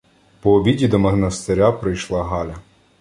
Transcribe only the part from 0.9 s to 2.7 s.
монастиря прийшла Галя.